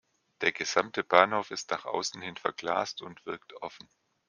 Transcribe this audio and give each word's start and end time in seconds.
Der 0.41 0.51
gesamte 0.51 1.03
Bahnhof 1.03 1.51
ist 1.51 1.69
nach 1.69 1.85
außen 1.85 2.23
hin 2.23 2.35
verglast 2.35 3.03
und 3.03 3.23
wirkt 3.27 3.53
offen. 3.61 3.87